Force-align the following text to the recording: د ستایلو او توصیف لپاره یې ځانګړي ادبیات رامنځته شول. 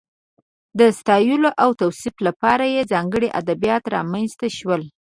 د 0.79 0.81
ستایلو 0.99 1.49
او 1.63 1.69
توصیف 1.81 2.15
لپاره 2.27 2.65
یې 2.73 2.89
ځانګړي 2.93 3.29
ادبیات 3.39 3.83
رامنځته 3.95 4.47
شول. 4.57 4.81